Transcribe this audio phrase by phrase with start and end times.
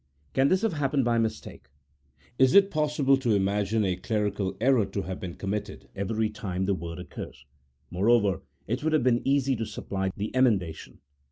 [0.33, 1.67] Can this have happened by mistake?
[2.39, 6.73] Is it possible to imagine a clerical error to have been committed every time the
[6.73, 7.45] word occurs?
[7.91, 11.01] Moreover, it would have been easy to supply the emendation.